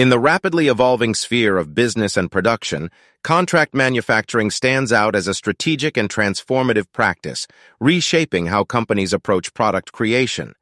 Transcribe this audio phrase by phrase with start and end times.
[0.00, 2.90] In the rapidly evolving sphere of business and production,
[3.22, 7.46] contract manufacturing stands out as a strategic and transformative practice,
[7.80, 10.54] reshaping how companies approach product creation.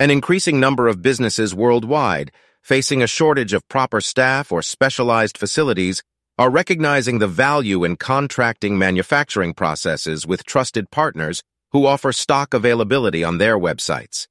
[0.00, 6.02] An increasing number of businesses worldwide, facing a shortage of proper staff or specialized facilities,
[6.36, 13.22] are recognizing the value in contracting manufacturing processes with trusted partners who offer stock availability
[13.22, 14.26] on their websites.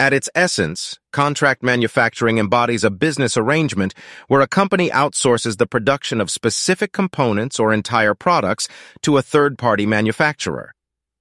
[0.00, 3.92] At its essence, contract manufacturing embodies a business arrangement
[4.28, 8.66] where a company outsources the production of specific components or entire products
[9.02, 10.72] to a third-party manufacturer.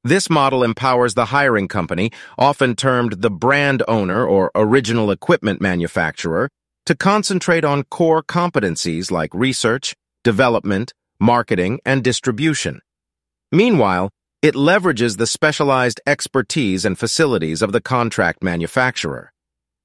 [0.06, 6.48] This model empowers the hiring company, often termed the brand owner or original equipment manufacturer,
[6.86, 9.94] to concentrate on core competencies like research,
[10.24, 12.80] development, marketing, and distribution.
[13.52, 14.10] Meanwhile,
[14.42, 19.34] it leverages the specialized expertise and facilities of the contract manufacturer.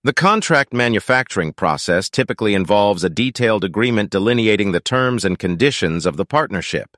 [0.05, 6.17] The contract manufacturing process typically involves a detailed agreement delineating the terms and conditions of
[6.17, 6.97] the partnership.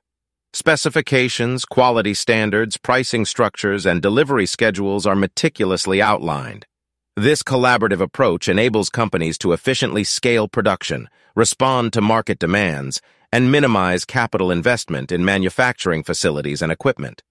[0.53, 6.67] Specifications, quality standards, pricing structures, and delivery schedules are meticulously outlined.
[7.15, 14.05] This collaborative approach enables companies to efficiently scale production, respond to market demands, and minimize
[14.05, 17.23] capital investment in manufacturing facilities and equipment.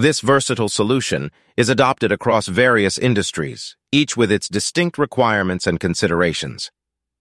[0.00, 6.70] This versatile solution is adopted across various industries, each with its distinct requirements and considerations.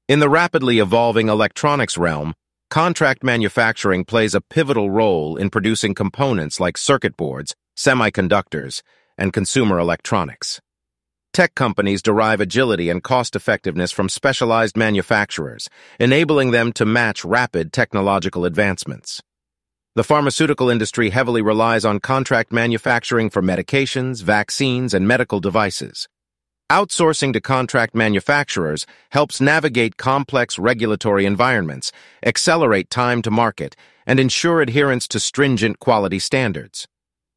[0.08, 2.36] In the rapidly evolving electronics realm,
[2.70, 8.82] contract manufacturing plays a pivotal role in producing components like circuit boards, semiconductors,
[9.18, 10.62] and consumer electronics.
[11.34, 15.68] Tech companies derive agility and cost-effectiveness from specialized manufacturers,
[16.00, 19.22] enabling them to match rapid technological advancements.
[20.00, 26.08] The pharmaceutical industry heavily relies on contract manufacturing for medications, vaccines, and medical devices.
[26.72, 31.92] Outsourcing to contract manufacturers helps navigate complex regulatory environments,
[32.26, 33.76] accelerate time to market,
[34.06, 36.88] and ensure adherence to stringent quality standards.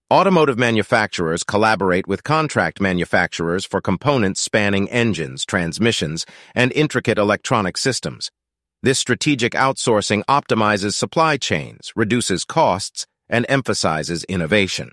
[0.09, 8.31] Automotive manufacturers collaborate with contract manufacturers for components spanning engines, transmissions, and intricate electronic systems.
[8.85, 14.91] This strategic outsourcing optimizes supply chains, reduces costs, and emphasizes innovation.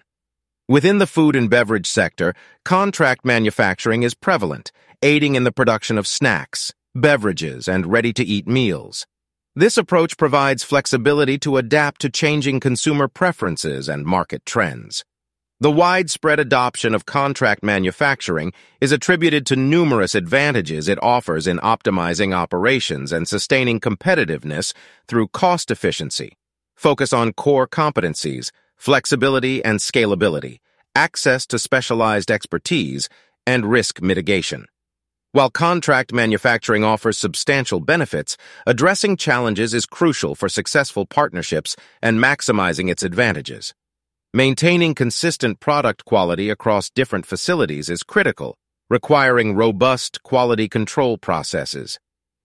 [0.67, 6.05] Within the food and beverage sector, contract manufacturing is prevalent, aiding in the production of
[6.05, 9.07] snacks, beverages, and ready-to-eat meals.
[9.55, 15.03] This approach provides flexibility to adapt to changing consumer preferences and market trends.
[15.61, 22.33] The widespread adoption of contract manufacturing is attributed to numerous advantages it offers in optimizing
[22.33, 24.73] operations and sustaining competitiveness
[25.09, 26.37] through cost efficiency,
[26.77, 30.59] focus on core competencies, flexibility and scalability,
[30.95, 33.09] access to specialized expertise,
[33.45, 34.65] and risk mitigation.
[35.33, 42.89] While contract manufacturing offers substantial benefits, addressing challenges is crucial for successful partnerships and maximizing
[42.89, 43.73] its advantages.
[44.35, 48.55] Maintaining consistent product quality across different facilities is critical,
[48.87, 51.97] requiring robust quality control processes.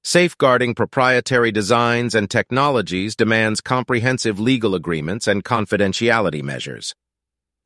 [0.02, 6.94] Safeguarding proprietary designs and technologies demands comprehensive legal agreements and confidentiality measures.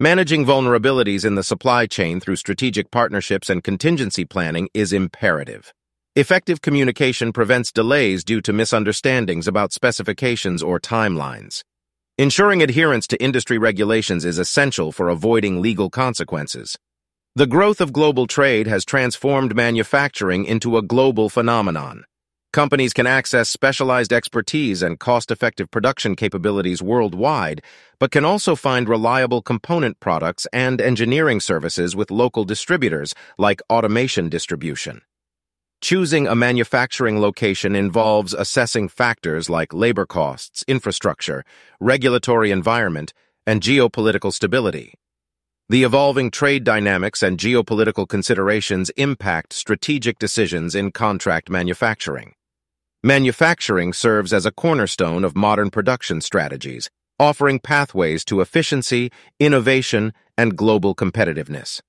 [0.01, 5.73] Managing vulnerabilities in the supply chain through strategic partnerships and contingency planning is imperative.
[6.17, 11.63] Effective communication prevents delays due to misunderstandings about specifications or timelines.
[12.21, 16.77] Ensuring adherence to industry regulations is essential for avoiding legal consequences.
[17.37, 22.03] The growth of global trade has transformed manufacturing into a global phenomenon.
[22.53, 27.63] Companies can access specialized expertise and cost-effective production capabilities worldwide,
[28.01, 34.29] but can also find reliable component products and engineering services with local distributors, like automation
[34.29, 35.03] distribution.
[35.81, 41.45] Choosing a manufacturing location involves assessing factors like labor costs, infrastructure,
[41.79, 43.13] regulatory environment,
[43.47, 44.95] and geopolitical stability.
[45.69, 52.35] The evolving trade dynamics and geopolitical considerations impact strategic decisions in contract manufacturing.
[53.05, 60.57] Manufacturing serves as a cornerstone of modern production strategies, offering pathways to efficiency, innovation, and
[60.57, 61.81] global competitiveness.